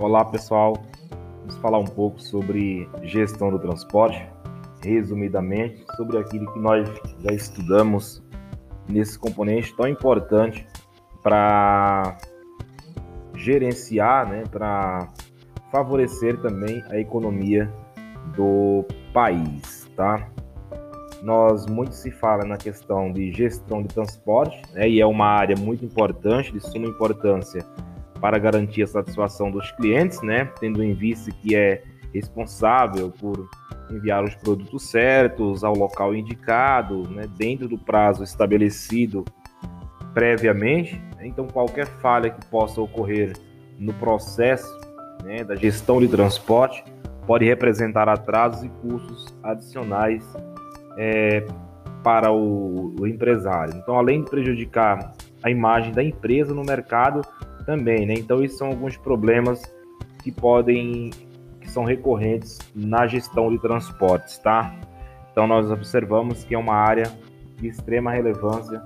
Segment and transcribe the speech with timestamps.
[0.00, 0.82] Olá pessoal,
[1.40, 4.26] vamos falar um pouco sobre gestão do transporte,
[4.82, 6.88] resumidamente, sobre aquilo que nós
[7.18, 8.22] já estudamos
[8.88, 10.66] nesse componente tão importante
[11.22, 12.16] para
[13.34, 15.06] gerenciar, né, para
[15.70, 17.70] favorecer também a economia
[18.34, 20.30] do país, tá?
[21.22, 25.56] Nós muito se fala na questão de gestão de transporte, né, e é uma área
[25.58, 27.62] muito importante, de suma importância
[28.20, 33.48] para garantir a satisfação dos clientes, né, tendo em vista que é responsável por
[33.90, 39.24] enviar os produtos certos ao local indicado, né, dentro do prazo estabelecido
[40.12, 41.00] previamente.
[41.22, 43.32] Então, qualquer falha que possa ocorrer
[43.78, 44.68] no processo
[45.24, 46.84] né, da gestão de transporte
[47.26, 50.24] pode representar atrasos e custos adicionais
[50.96, 51.46] é,
[52.02, 53.74] para o, o, empresário.
[53.76, 55.12] Então, além de prejudicar
[55.42, 57.22] a imagem da empresa no mercado,
[57.70, 58.14] também, né?
[58.14, 59.62] Então, esses são alguns problemas
[60.24, 61.10] que podem,
[61.60, 64.74] que são recorrentes na gestão de transportes, tá?
[65.30, 67.04] Então, nós observamos que é uma área
[67.56, 68.82] de extrema relevância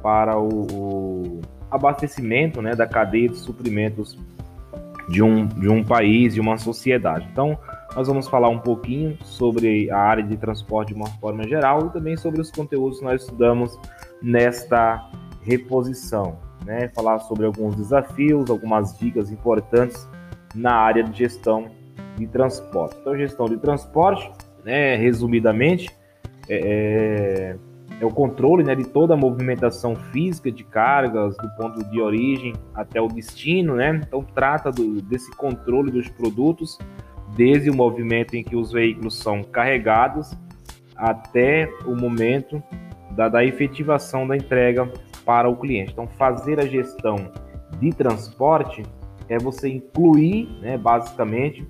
[0.00, 4.16] para o, o abastecimento, né, da cadeia de suprimentos
[5.08, 7.26] de um, de um país, de uma sociedade.
[7.32, 7.58] Então,
[7.96, 11.90] nós vamos falar um pouquinho sobre a área de transporte de uma forma geral e
[11.90, 13.76] também sobre os conteúdos que nós estudamos
[14.22, 15.10] nesta
[15.42, 16.47] reposição.
[16.68, 16.88] Né?
[16.88, 20.06] Falar sobre alguns desafios, algumas dicas importantes
[20.54, 21.70] na área de gestão
[22.18, 22.94] de transporte.
[23.00, 24.30] Então, gestão de transporte,
[24.62, 25.88] né, resumidamente,
[26.46, 27.68] é, é
[28.00, 32.54] é o controle né, de toda a movimentação física de cargas, do ponto de origem
[32.74, 34.00] até o destino, né?
[34.06, 36.78] Então trata do, desse controle dos produtos,
[37.36, 40.32] desde o movimento em que os veículos são carregados
[40.96, 42.62] até o momento
[43.10, 44.88] da, da efetivação da entrega
[45.28, 45.92] para o cliente.
[45.92, 47.16] Então fazer a gestão
[47.78, 48.82] de transporte
[49.28, 51.68] é você incluir, né, basicamente,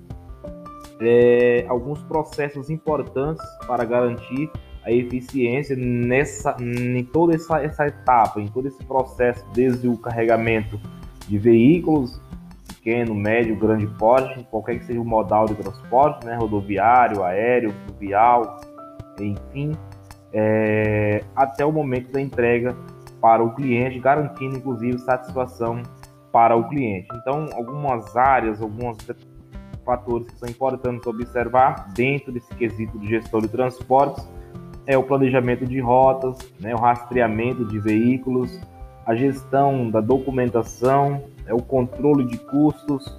[1.00, 4.48] é, alguns processos importantes para garantir
[4.84, 10.80] a eficiência nessa, em toda essa, essa etapa, em todo esse processo, desde o carregamento
[11.26, 12.20] de veículos,
[12.68, 18.60] pequeno, médio, grande porte, qualquer que seja o modal de transporte, né, rodoviário, aéreo, fluvial,
[19.20, 19.72] enfim,
[20.32, 22.76] é, até o momento da entrega
[23.20, 25.82] para o cliente, garantindo inclusive satisfação
[26.32, 27.08] para o cliente.
[27.14, 28.98] Então, algumas áreas, alguns
[29.84, 34.28] fatores que são importantes observar dentro desse quesito de gestor de transportes
[34.86, 38.58] é o planejamento de rotas, né, o rastreamento de veículos,
[39.04, 43.18] a gestão da documentação, é o controle de custos,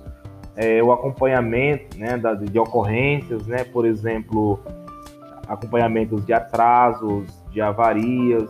[0.56, 4.60] é, o acompanhamento né, da, de ocorrências, né, por exemplo,
[5.48, 8.50] acompanhamentos de atrasos, de avarias,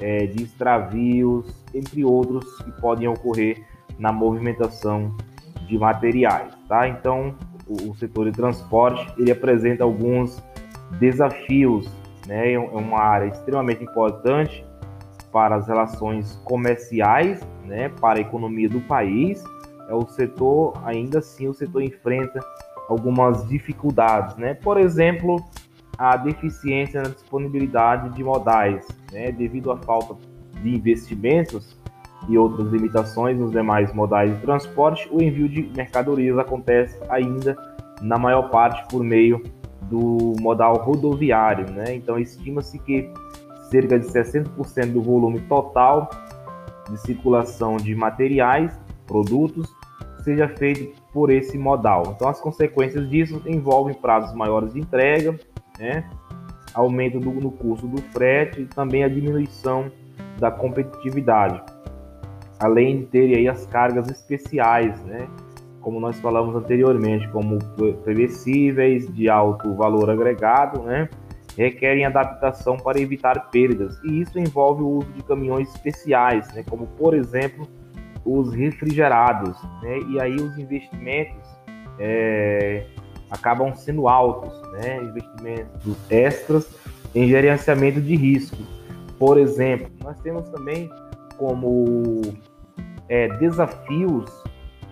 [0.00, 3.64] é, de extravios, entre outros que podem ocorrer
[3.98, 5.16] na movimentação
[5.66, 6.52] de materiais.
[6.68, 6.88] Tá?
[6.88, 7.34] Então,
[7.66, 10.42] o, o setor de transporte ele apresenta alguns
[11.00, 11.90] desafios
[12.26, 12.52] né?
[12.52, 14.64] É uma área extremamente importante
[15.32, 17.88] para as relações comerciais, né?
[17.88, 19.42] Para a economia do país.
[19.88, 22.40] É o setor, ainda assim, o setor enfrenta
[22.88, 24.54] algumas dificuldades, né?
[24.54, 25.44] Por exemplo,
[25.98, 29.32] a deficiência na disponibilidade de modais, né?
[29.32, 30.16] Devido à falta
[30.62, 31.76] de investimentos
[32.28, 37.56] e outras limitações nos demais modais de transporte, o envio de mercadorias acontece ainda
[38.02, 39.42] na maior parte por meio
[39.82, 41.94] do modal rodoviário, né?
[41.94, 43.10] Então estima-se que
[43.70, 46.10] cerca de 60% do volume total
[46.90, 49.68] de circulação de materiais, produtos,
[50.22, 52.14] seja feito por esse modal.
[52.14, 55.38] Então as consequências disso envolvem prazos maiores de entrega,
[55.78, 56.08] né?
[56.74, 59.90] aumento do, no custo do frete e também a diminuição
[60.38, 61.62] da competitividade.
[62.58, 65.26] Além de ter aí as cargas especiais, né?
[65.86, 67.60] como nós falamos anteriormente, como
[68.02, 71.08] previsíveis de alto valor agregado, né,
[71.56, 73.96] requerem adaptação para evitar perdas.
[74.02, 77.68] E isso envolve o uso de caminhões especiais, né, como por exemplo
[78.24, 79.56] os refrigerados.
[79.80, 81.46] Né, e aí os investimentos
[82.00, 82.84] é,
[83.30, 86.68] acabam sendo altos, né, investimentos extras
[87.14, 88.58] em gerenciamento de risco.
[89.18, 90.90] Por exemplo, nós temos também
[91.38, 92.20] como
[93.08, 94.30] é, desafios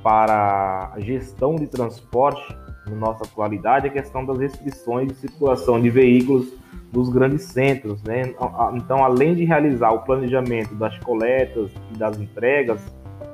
[0.03, 5.89] para a gestão de transporte na nossa atualidade a questão das restrições de circulação de
[5.89, 6.53] veículos
[6.93, 8.35] nos grandes centros, né?
[8.75, 12.81] Então, além de realizar o planejamento das coletas e das entregas,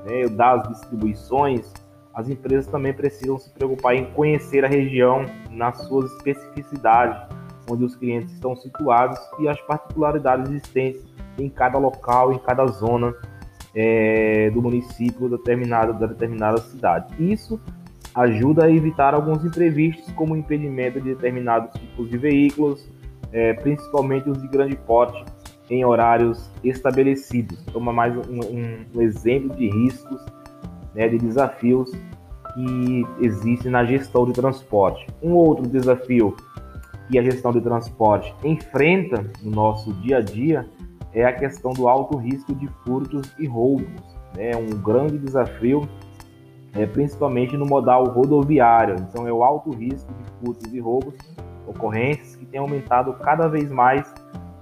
[0.06, 1.72] né, das distribuições,
[2.14, 7.28] as empresas também precisam se preocupar em conhecer a região nas suas especificidades,
[7.70, 11.04] onde os clientes estão situados e as particularidades existentes
[11.38, 13.14] em cada local, em cada zona
[13.74, 17.14] é, do município da determinada cidade.
[17.18, 17.60] Isso
[18.14, 22.88] ajuda a evitar alguns imprevistos, como o impedimento de determinados tipos de veículos,
[23.32, 25.24] é, principalmente os de grande porte,
[25.70, 27.64] em horários estabelecidos.
[27.66, 28.40] Toma mais um,
[28.96, 30.20] um exemplo de riscos,
[30.94, 31.90] né, de desafios
[32.54, 35.06] que existem na gestão de transporte.
[35.22, 36.36] Um outro desafio
[37.08, 40.66] que a gestão de transporte enfrenta no nosso dia a dia
[41.12, 43.88] é a questão do alto risco de furtos e roubos.
[44.38, 45.88] É um grande desafio,
[46.72, 48.94] é, principalmente no modal rodoviário.
[49.00, 51.14] Então, é o alto risco de furtos e roubos,
[51.66, 54.12] ocorrências que tem aumentado cada vez mais.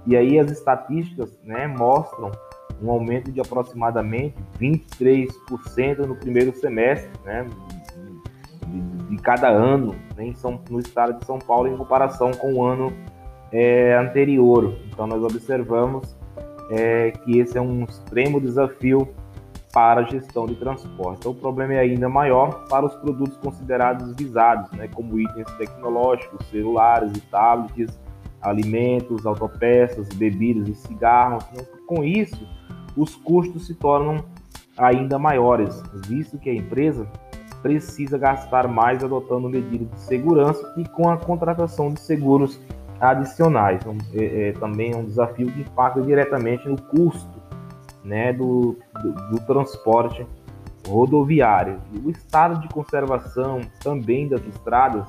[0.07, 2.31] E aí as estatísticas né, mostram
[2.81, 7.45] um aumento de aproximadamente 23% no primeiro semestre, né,
[8.67, 12.53] de, de cada ano né, em São, no estado de São Paulo em comparação com
[12.53, 12.93] o ano
[13.51, 14.75] é, anterior.
[14.91, 16.15] Então nós observamos
[16.71, 19.07] é, que esse é um extremo desafio
[19.71, 21.19] para a gestão de transporte.
[21.19, 26.45] Então, o problema é ainda maior para os produtos considerados visados, né, como itens tecnológicos,
[26.47, 27.99] celulares e tablets,
[28.41, 31.43] alimentos, autopeças, bebidas e cigarros.
[31.51, 32.47] Então, com isso,
[32.95, 34.23] os custos se tornam
[34.77, 37.07] ainda maiores, visto que a empresa
[37.61, 42.59] precisa gastar mais adotando medidas de segurança e com a contratação de seguros
[42.99, 43.81] adicionais.
[43.81, 47.39] Então, é, é, também é um desafio que impacta diretamente no custo
[48.03, 50.25] né, do, do, do transporte
[50.87, 51.79] rodoviário.
[52.03, 55.07] O estado de conservação também das estradas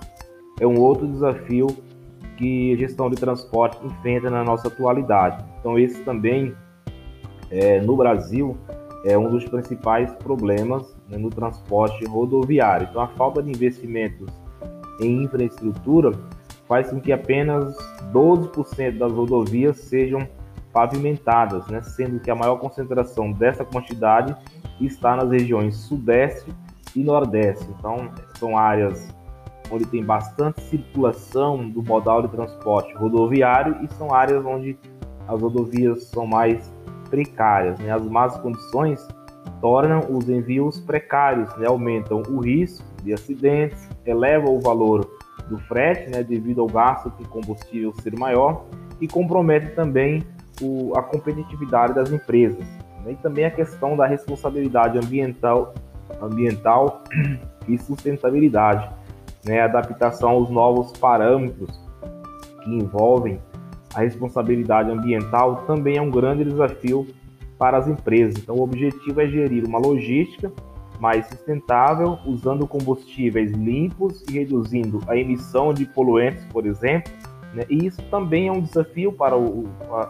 [0.61, 1.69] é um outro desafio
[2.37, 5.45] que a gestão de transporte enfrenta na nossa atualidade.
[5.59, 6.55] Então, esse também,
[7.51, 8.57] é, no Brasil,
[9.05, 12.87] é um dos principais problemas né, no transporte rodoviário.
[12.91, 14.29] Então, a falta de investimentos
[15.01, 16.13] em infraestrutura
[16.69, 17.77] faz com que apenas
[18.13, 20.27] 12% das rodovias sejam
[20.73, 24.37] pavimentadas, né, sendo que a maior concentração dessa quantidade
[24.81, 26.55] está nas regiões Sudeste
[26.95, 27.67] e Nordeste.
[27.77, 29.13] Então, são áreas
[29.71, 34.77] onde tem bastante circulação do modal de transporte rodoviário e são áreas onde
[35.29, 36.73] as rodovias são mais
[37.09, 37.79] precárias.
[37.79, 37.91] Né?
[37.91, 39.07] As más condições
[39.61, 41.67] tornam os envios precários, né?
[41.67, 45.09] aumentam o risco de acidentes, elevam o valor
[45.49, 46.23] do frete, né?
[46.23, 48.65] devido ao gasto de combustível ser maior,
[49.01, 50.25] e compromete também
[50.61, 52.65] o, a competitividade das empresas.
[53.05, 53.13] Né?
[53.13, 55.75] E também a questão da responsabilidade ambiental,
[56.21, 57.03] ambiental
[57.69, 58.89] e sustentabilidade,
[59.45, 59.61] né?
[59.61, 61.81] adaptação aos novos parâmetros
[62.63, 63.41] que envolvem
[63.95, 67.07] a responsabilidade ambiental também é um grande desafio
[67.59, 68.41] para as empresas.
[68.41, 70.51] Então, o objetivo é gerir uma logística
[71.01, 77.13] mais sustentável, usando combustíveis limpos e reduzindo a emissão de poluentes, por exemplo.
[77.55, 77.65] Né?
[77.69, 79.65] E isso também é um desafio para, o,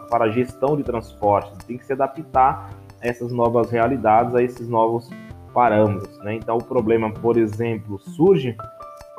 [0.09, 1.51] para a gestão de transporte.
[1.65, 2.69] Tem que se adaptar
[3.01, 5.09] a essas novas realidades, a esses novos
[5.53, 6.17] parâmetros.
[6.19, 6.35] Né?
[6.35, 8.55] Então, o problema, por exemplo, surge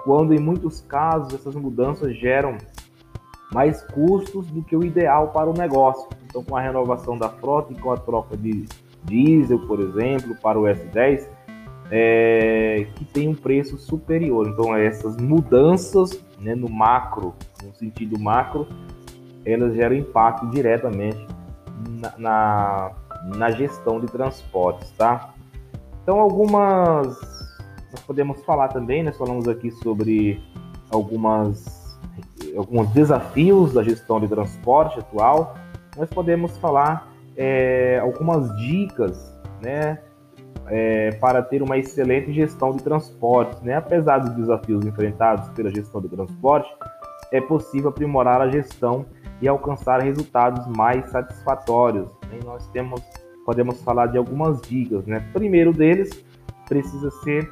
[0.05, 2.57] quando, em muitos casos, essas mudanças geram
[3.53, 6.09] mais custos do que o ideal para o negócio.
[6.27, 8.67] Então, com a renovação da frota e com a troca de
[9.05, 11.29] diesel, por exemplo, para o S10,
[11.91, 14.49] é, que tem um preço superior.
[14.49, 18.67] Então, essas mudanças né, no macro, no sentido macro,
[19.45, 21.27] elas geram impacto diretamente
[22.01, 22.93] na, na,
[23.37, 25.35] na gestão de transportes, tá?
[26.03, 27.42] Então, algumas
[27.93, 30.43] nós podemos falar também, nós falamos aqui sobre
[30.91, 31.81] algumas
[32.57, 35.55] alguns desafios da gestão de transporte atual,
[35.97, 39.99] nós podemos falar é, algumas dicas, né,
[40.67, 43.75] é, para ter uma excelente gestão de transportes, né?
[43.75, 46.71] Apesar dos desafios enfrentados pela gestão de transporte,
[47.31, 49.07] é possível aprimorar a gestão
[49.41, 52.09] e alcançar resultados mais satisfatórios.
[52.31, 52.39] Né?
[52.45, 53.01] Nós temos,
[53.45, 55.27] podemos falar de algumas dicas, né?
[55.33, 56.25] Primeiro deles
[56.69, 57.51] precisa ser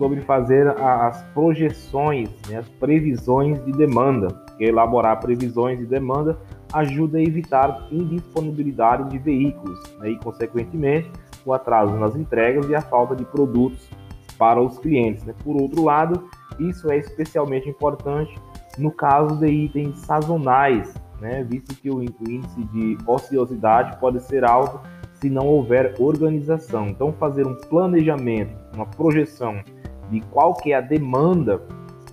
[0.00, 4.28] sobre fazer as projeções, né, as previsões de demanda.
[4.58, 6.38] Elaborar previsões de demanda
[6.72, 11.12] ajuda a evitar indisponibilidade de veículos né, e, consequentemente,
[11.44, 13.90] o atraso nas entregas e a falta de produtos
[14.38, 15.22] para os clientes.
[15.24, 15.34] Né?
[15.44, 18.34] Por outro lado, isso é especialmente importante
[18.78, 21.44] no caso de itens sazonais, né?
[21.44, 24.80] visto que o índice de ociosidade pode ser alto
[25.12, 26.88] se não houver organização.
[26.88, 29.62] Então, fazer um planejamento, uma projeção
[30.10, 31.62] de qual que é a demanda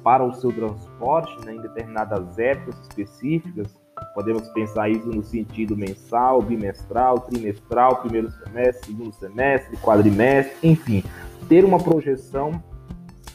[0.03, 3.75] para o seu transporte né, em determinadas épocas específicas.
[4.13, 11.03] Podemos pensar isso no sentido mensal, bimestral, trimestral, primeiro semestre, segundo semestre, quadrimestre, enfim,
[11.49, 12.63] ter uma projeção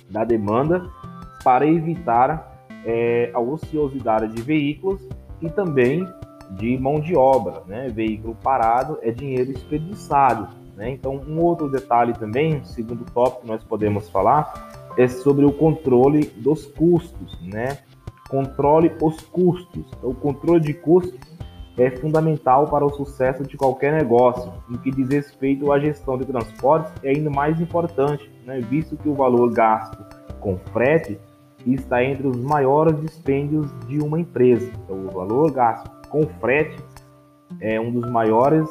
[0.08, 0.88] da demanda
[1.42, 5.06] para evitar é, a ociosidade de veículos
[5.40, 6.06] e também
[6.52, 7.62] de mão de obra.
[7.66, 7.88] Né?
[7.88, 10.61] Veículo parado é dinheiro desperdiçado.
[10.76, 10.90] Né?
[10.90, 16.26] Então, um outro detalhe também, segundo tópico que nós podemos falar, é sobre o controle
[16.36, 17.78] dos custos, né?
[18.28, 19.84] Controle os custos.
[19.98, 21.20] Então, o controle de custos
[21.76, 24.52] é fundamental para o sucesso de qualquer negócio.
[24.68, 28.60] No que diz respeito à gestão de transportes, é ainda mais importante, né?
[28.60, 30.04] visto que o valor gasto
[30.40, 31.18] com frete
[31.66, 34.70] está entre os maiores dispêndios de uma empresa.
[34.84, 36.76] Então, o valor gasto com frete
[37.60, 38.68] é um dos maiores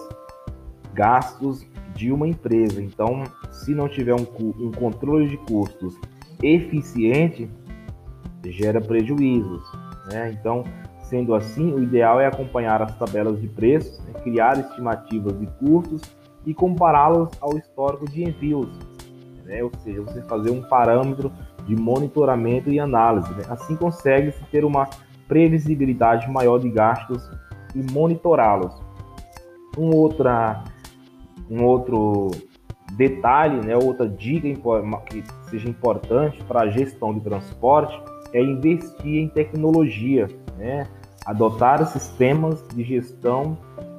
[0.94, 1.66] gastos
[2.02, 2.82] de uma empresa.
[2.82, 4.26] Então, se não tiver um,
[4.60, 5.96] um controle de custos
[6.42, 7.48] eficiente,
[8.48, 9.62] gera prejuízos.
[10.12, 10.32] Né?
[10.32, 10.64] Então,
[11.04, 14.14] sendo assim, o ideal é acompanhar as tabelas de preços, né?
[14.24, 16.02] criar estimativas de custos
[16.44, 18.70] e compará-las ao histórico de envios.
[19.46, 19.64] Né?
[19.64, 21.32] Ou seja, você fazer um parâmetro
[21.68, 23.32] de monitoramento e análise.
[23.34, 23.44] Né?
[23.48, 24.90] Assim consegue-se ter uma
[25.28, 27.30] previsibilidade maior de gastos
[27.76, 28.74] e monitorá-los.
[29.78, 30.64] Um, outra,
[31.52, 32.32] um outro
[32.94, 34.48] detalhe, né, outra dica
[35.06, 38.02] que seja importante para a gestão de transporte
[38.34, 40.28] é investir em tecnologia,
[40.58, 40.88] né?
[41.26, 43.58] adotar sistemas de gestão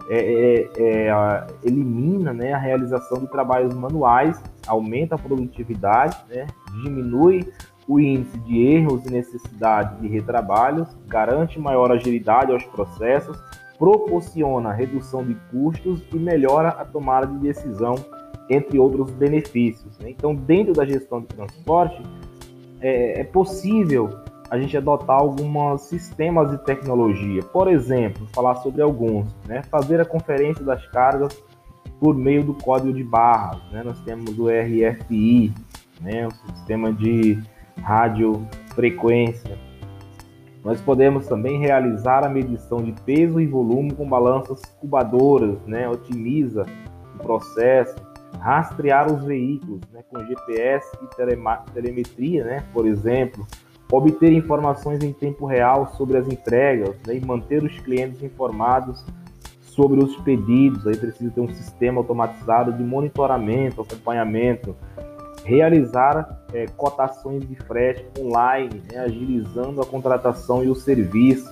[0.08, 6.46] é, é, é, elimina né, a realização de trabalhos manuais, aumenta a produtividade, né,
[6.82, 7.46] diminui
[7.86, 13.38] o índice de erros e necessidade de retrabalhos, garante maior agilidade aos processos,
[13.82, 17.96] proporciona redução de custos e melhora a tomada de decisão,
[18.48, 19.98] entre outros benefícios.
[19.98, 20.10] Né?
[20.10, 22.00] Então, dentro da gestão de transporte,
[22.80, 24.08] é, é possível
[24.48, 27.42] a gente adotar alguns sistemas de tecnologia.
[27.42, 29.64] Por exemplo, falar sobre alguns, né?
[29.64, 31.42] fazer a conferência das cargas
[31.98, 33.60] por meio do código de barras.
[33.72, 33.82] Né?
[33.82, 35.52] Nós temos o RFI,
[36.00, 36.28] né?
[36.28, 37.36] o sistema de
[37.82, 39.58] radiofrequência.
[40.64, 45.88] Nós podemos também realizar a medição de peso e volume com balanças cubadoras, né?
[45.88, 46.64] otimiza
[47.16, 47.96] o processo,
[48.38, 50.04] rastrear os veículos né?
[50.08, 52.64] com GPS e telemetria, né?
[52.72, 53.44] por exemplo,
[53.90, 57.16] obter informações em tempo real sobre as entregas né?
[57.16, 59.04] e manter os clientes informados
[59.62, 60.86] sobre os pedidos.
[60.86, 64.76] Aí precisa ter um sistema automatizado de monitoramento, acompanhamento,
[65.44, 71.50] realizar é, cotações de frete online, né, agilizando a contratação e o serviço,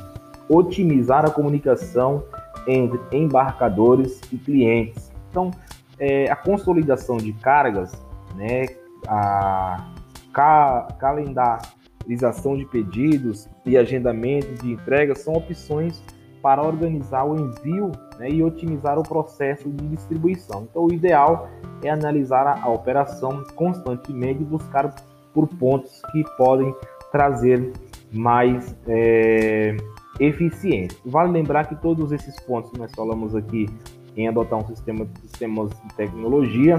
[0.49, 2.25] otimizar a comunicação
[2.67, 5.11] entre embarcadores e clientes.
[5.31, 5.51] Então,
[5.99, 7.93] é, a consolidação de cargas,
[8.35, 8.67] né,
[9.07, 9.93] a
[10.33, 16.03] ca calendarização de pedidos e agendamento de entregas são opções
[16.41, 20.67] para organizar o envio né, e otimizar o processo de distribuição.
[20.71, 21.49] Então, o ideal
[21.83, 24.95] é analisar a, a operação constantemente e buscar
[25.33, 26.75] por pontos que podem
[27.11, 27.73] trazer
[28.13, 29.75] mais é,
[30.21, 30.99] eficiência.
[31.05, 33.67] Vale lembrar que todos esses pontos que nós falamos aqui
[34.15, 36.79] em adotar um sistema de sistemas de tecnologia,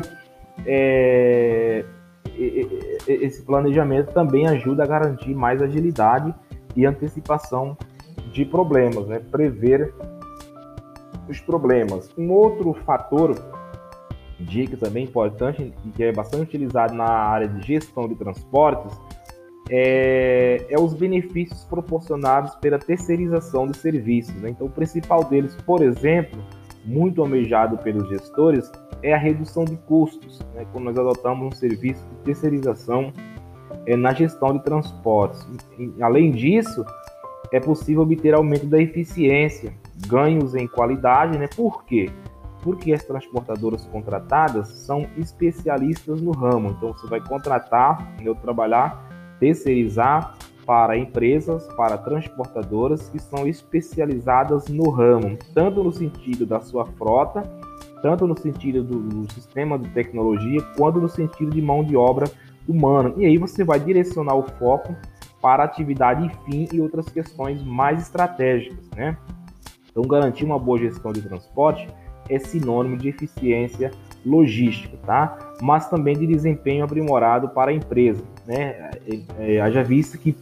[0.64, 1.84] é,
[3.08, 6.36] esse planejamento também ajuda a garantir mais agilidade
[6.76, 7.76] e antecipação
[8.32, 9.20] de problemas, né?
[9.32, 9.92] prever
[11.32, 12.10] os problemas.
[12.18, 13.36] Um outro fator,
[14.40, 19.00] dica também importante e que é bastante utilizado na área de gestão de transportes,
[19.70, 24.36] é, é os benefícios proporcionados pela terceirização de serviços.
[24.36, 24.50] Né?
[24.50, 26.44] Então, o principal deles, por exemplo,
[26.84, 28.70] muito almejado pelos gestores,
[29.04, 30.40] é a redução de custos.
[30.54, 30.66] Né?
[30.72, 33.14] Quando nós adotamos um serviço de terceirização
[33.86, 35.48] é, na gestão de transportes.
[35.78, 36.84] E, além disso,
[37.52, 39.74] é possível obter aumento da eficiência,
[40.08, 41.48] ganhos em qualidade, né?
[41.48, 42.10] Por quê?
[42.64, 46.70] Porque as transportadoras contratadas são especialistas no ramo.
[46.70, 49.04] Então você vai contratar, eu trabalhar,
[49.40, 56.86] terceirizar para empresas, para transportadoras que são especializadas no ramo, tanto no sentido da sua
[56.86, 57.44] frota,
[58.02, 62.26] tanto no sentido do, do sistema de tecnologia, quanto no sentido de mão de obra
[62.68, 63.14] humana.
[63.18, 64.96] E aí você vai direcionar o foco
[65.42, 69.18] para atividade e fim e outras questões mais estratégicas, né?
[69.92, 71.88] Então, garantir uma boa gestão de transporte
[72.30, 73.92] é sinônimo de eficiência
[74.26, 75.54] logística, tá?
[75.62, 78.92] Mas também de desempenho aprimorado para a empresa, né?
[79.38, 80.36] É, é, haja visto que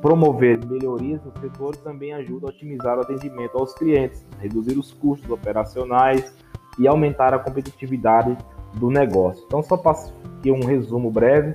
[0.00, 5.30] promover melhorias no setor também ajuda a otimizar o atendimento aos clientes, reduzir os custos
[5.30, 6.34] operacionais
[6.78, 8.36] e aumentar a competitividade
[8.74, 9.42] do negócio.
[9.46, 11.54] Então, só passo aqui um resumo breve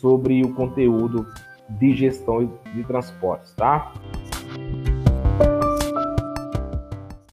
[0.00, 1.26] sobre o conteúdo
[1.68, 3.92] de gestão de transportes, tá?